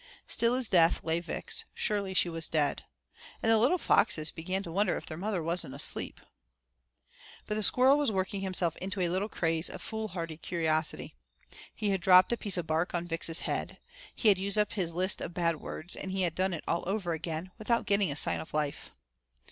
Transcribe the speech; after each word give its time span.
Still 0.25 0.55
as 0.55 0.67
death 0.67 1.03
lay 1.03 1.19
Vix, 1.19 1.65
"surely 1.75 2.15
she 2.15 2.27
was 2.27 2.49
dead." 2.49 2.85
And 3.43 3.51
the 3.51 3.57
little 3.59 3.77
foxes 3.77 4.31
began 4.31 4.63
to 4.63 4.71
wonder 4.71 4.97
if 4.97 5.05
their 5.05 5.15
mother 5.15 5.43
wasn't 5.43 5.75
asleep. 5.75 6.19
But 7.45 7.53
the 7.53 7.61
squirrel 7.61 7.99
was 7.99 8.11
working 8.11 8.41
himself 8.41 8.75
into 8.77 8.99
a 9.01 9.09
little 9.09 9.29
craze 9.29 9.69
of 9.69 9.79
foolhardy 9.79 10.37
curiosity. 10.37 11.13
He 11.75 11.91
had 11.91 12.01
dropped 12.01 12.33
a 12.33 12.37
piece 12.37 12.57
of 12.57 12.65
bark 12.65 12.95
on 12.95 13.05
Vix's 13.07 13.41
head, 13.41 13.77
he 14.15 14.29
had 14.29 14.39
used 14.39 14.57
up 14.57 14.73
his 14.73 14.91
list 14.91 15.21
of 15.21 15.35
bad 15.35 15.57
words 15.61 15.95
and 15.95 16.09
he 16.09 16.23
had 16.23 16.33
done 16.33 16.55
it 16.55 16.63
all 16.67 16.83
over 16.87 17.13
again, 17.13 17.51
without 17.59 17.85
getting 17.85 18.11
a 18.11 18.15
sign 18.15 18.39
of 18.41 18.55
life. 18.55 18.95